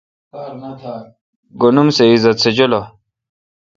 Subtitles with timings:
[1.59, 2.81] گن اُم سہ عزت سہ جولہ۔